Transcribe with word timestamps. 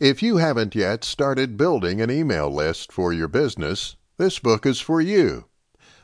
If 0.00 0.22
you 0.22 0.36
haven't 0.36 0.76
yet 0.76 1.02
started 1.02 1.56
building 1.56 2.00
an 2.00 2.08
email 2.08 2.48
list 2.48 2.92
for 2.92 3.12
your 3.12 3.26
business, 3.26 3.96
this 4.16 4.38
book 4.38 4.64
is 4.64 4.78
for 4.78 5.00
you. 5.00 5.46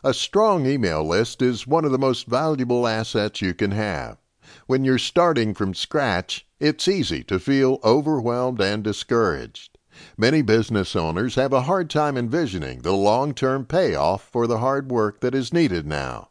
A 0.02 0.12
strong 0.12 0.66
email 0.66 1.06
list 1.06 1.40
is 1.40 1.64
one 1.64 1.84
of 1.84 1.92
the 1.92 1.98
most 1.98 2.26
valuable 2.26 2.88
assets 2.88 3.40
you 3.40 3.54
can 3.54 3.70
have. 3.70 4.18
When 4.66 4.84
you're 4.84 4.98
starting 4.98 5.54
from 5.54 5.74
scratch, 5.74 6.44
it's 6.58 6.88
easy 6.88 7.22
to 7.22 7.38
feel 7.38 7.78
overwhelmed 7.84 8.60
and 8.60 8.82
discouraged. 8.82 9.78
Many 10.18 10.42
business 10.42 10.96
owners 10.96 11.36
have 11.36 11.52
a 11.52 11.62
hard 11.62 11.88
time 11.88 12.16
envisioning 12.16 12.80
the 12.80 12.94
long 12.94 13.32
term 13.32 13.64
payoff 13.64 14.24
for 14.24 14.48
the 14.48 14.58
hard 14.58 14.90
work 14.90 15.20
that 15.20 15.36
is 15.36 15.52
needed 15.52 15.86
now. 15.86 16.30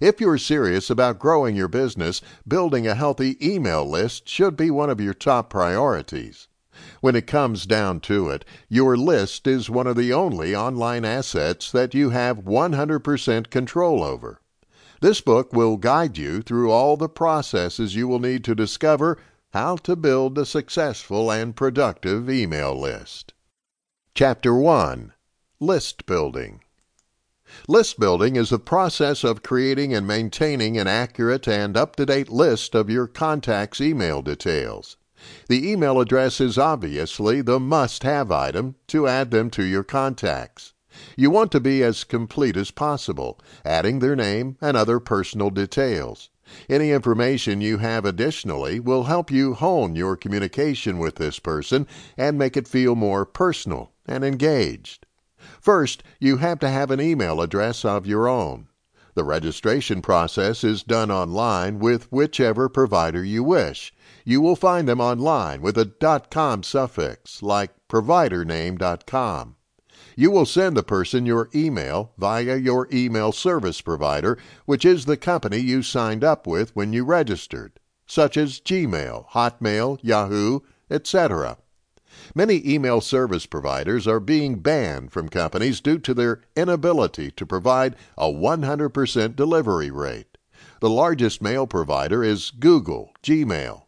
If 0.00 0.20
you're 0.20 0.38
serious 0.38 0.88
about 0.88 1.18
growing 1.18 1.56
your 1.56 1.66
business, 1.66 2.22
building 2.46 2.86
a 2.86 2.94
healthy 2.94 3.36
email 3.44 3.84
list 3.84 4.28
should 4.28 4.56
be 4.56 4.70
one 4.70 4.88
of 4.88 5.00
your 5.00 5.14
top 5.14 5.50
priorities. 5.50 6.46
When 7.00 7.16
it 7.16 7.26
comes 7.26 7.66
down 7.66 8.00
to 8.00 8.28
it, 8.28 8.44
your 8.68 8.96
list 8.96 9.46
is 9.46 9.70
one 9.70 9.86
of 9.86 9.96
the 9.96 10.12
only 10.12 10.54
online 10.54 11.04
assets 11.04 11.70
that 11.72 11.94
you 11.94 12.10
have 12.10 12.44
100% 12.44 13.50
control 13.50 14.02
over. 14.02 14.40
This 15.00 15.20
book 15.20 15.52
will 15.52 15.76
guide 15.76 16.16
you 16.18 16.42
through 16.42 16.70
all 16.70 16.96
the 16.96 17.08
processes 17.08 17.94
you 17.94 18.08
will 18.08 18.18
need 18.18 18.44
to 18.44 18.54
discover 18.54 19.18
how 19.52 19.76
to 19.76 19.96
build 19.96 20.36
a 20.38 20.44
successful 20.44 21.30
and 21.30 21.56
productive 21.56 22.28
email 22.28 22.78
list. 22.78 23.32
Chapter 24.14 24.54
1 24.54 25.12
List 25.60 26.06
Building 26.06 26.60
List 27.68 28.00
building 28.00 28.34
is 28.36 28.50
the 28.50 28.58
process 28.58 29.22
of 29.22 29.42
creating 29.42 29.94
and 29.94 30.06
maintaining 30.06 30.76
an 30.76 30.88
accurate 30.88 31.46
and 31.46 31.76
up 31.76 31.94
to 31.96 32.04
date 32.04 32.28
list 32.28 32.74
of 32.74 32.90
your 32.90 33.06
contacts' 33.06 33.80
email 33.80 34.20
details. 34.20 34.96
The 35.48 35.70
email 35.70 36.00
address 36.00 36.40
is 36.40 36.58
obviously 36.58 37.40
the 37.40 37.58
must 37.58 38.02
have 38.02 38.30
item 38.30 38.76
to 38.88 39.06
add 39.06 39.30
them 39.30 39.50
to 39.50 39.64
your 39.64 39.84
contacts. 39.84 40.74
You 41.16 41.30
want 41.30 41.52
to 41.52 41.60
be 41.60 41.82
as 41.82 42.04
complete 42.04 42.56
as 42.56 42.70
possible, 42.70 43.38
adding 43.64 43.98
their 43.98 44.16
name 44.16 44.56
and 44.60 44.76
other 44.76 45.00
personal 45.00 45.50
details. 45.50 46.30
Any 46.68 46.90
information 46.92 47.60
you 47.60 47.78
have 47.78 48.04
additionally 48.04 48.78
will 48.78 49.04
help 49.04 49.30
you 49.30 49.54
hone 49.54 49.96
your 49.96 50.16
communication 50.16 50.98
with 50.98 51.16
this 51.16 51.38
person 51.38 51.86
and 52.16 52.38
make 52.38 52.56
it 52.56 52.68
feel 52.68 52.94
more 52.94 53.26
personal 53.26 53.92
and 54.06 54.24
engaged. 54.24 55.06
First, 55.60 56.02
you 56.20 56.36
have 56.36 56.58
to 56.60 56.68
have 56.68 56.90
an 56.90 57.00
email 57.00 57.40
address 57.40 57.84
of 57.84 58.06
your 58.06 58.28
own. 58.28 58.68
The 59.16 59.24
registration 59.24 60.02
process 60.02 60.62
is 60.62 60.82
done 60.82 61.10
online 61.10 61.78
with 61.78 62.12
whichever 62.12 62.68
provider 62.68 63.24
you 63.24 63.42
wish. 63.42 63.94
You 64.26 64.42
will 64.42 64.56
find 64.56 64.86
them 64.86 65.00
online 65.00 65.62
with 65.62 65.78
a 65.78 65.86
.com 66.30 66.62
suffix, 66.62 67.42
like 67.42 67.70
providername.com. 67.88 69.56
You 70.16 70.30
will 70.30 70.44
send 70.44 70.76
the 70.76 70.82
person 70.82 71.24
your 71.24 71.48
email 71.54 72.12
via 72.18 72.56
your 72.56 72.88
email 72.92 73.32
service 73.32 73.80
provider, 73.80 74.36
which 74.66 74.84
is 74.84 75.06
the 75.06 75.16
company 75.16 75.60
you 75.60 75.82
signed 75.82 76.22
up 76.22 76.46
with 76.46 76.76
when 76.76 76.92
you 76.92 77.02
registered, 77.02 77.80
such 78.06 78.36
as 78.36 78.60
Gmail, 78.60 79.30
Hotmail, 79.30 79.98
Yahoo, 80.02 80.60
etc. 80.90 81.56
Many 82.34 82.62
email 82.64 83.00
service 83.00 83.46
providers 83.46 84.06
are 84.06 84.20
being 84.20 84.60
banned 84.60 85.12
from 85.12 85.28
companies 85.28 85.80
due 85.80 85.98
to 85.98 86.14
their 86.14 86.42
inability 86.54 87.30
to 87.32 87.46
provide 87.46 87.96
a 88.16 88.26
100% 88.26 89.36
delivery 89.36 89.90
rate. 89.90 90.38
The 90.80 90.90
largest 90.90 91.42
mail 91.42 91.66
provider 91.66 92.22
is 92.22 92.50
Google 92.50 93.10
Gmail. 93.22 93.82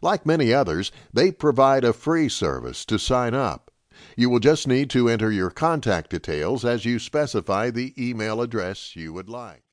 Like 0.00 0.26
many 0.26 0.52
others, 0.52 0.92
they 1.12 1.32
provide 1.32 1.84
a 1.84 1.92
free 1.92 2.28
service 2.28 2.84
to 2.84 2.98
sign 2.98 3.34
up. 3.34 3.70
You 4.16 4.30
will 4.30 4.40
just 4.40 4.68
need 4.68 4.90
to 4.90 5.08
enter 5.08 5.32
your 5.32 5.50
contact 5.50 6.10
details 6.10 6.64
as 6.64 6.84
you 6.84 6.98
specify 6.98 7.70
the 7.70 7.94
email 7.98 8.40
address 8.40 8.94
you 8.94 9.12
would 9.12 9.28
like. 9.28 9.63